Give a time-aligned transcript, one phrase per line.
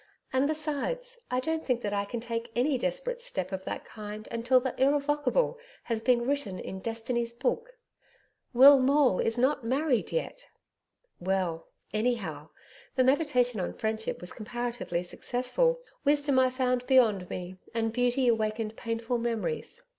[0.33, 4.27] And, besides, I don't feel that I can take any desperate step of that kind
[4.31, 7.77] until the Irrevocable has been written in Destiny's Book.
[8.51, 10.47] Will Maule is not married yet.
[11.19, 12.49] Well, anyhow,
[12.95, 15.79] the meditation on Friendship was comparatively successful.
[16.03, 19.83] Wisdom I found beyond me, and Beauty awakened painful memories.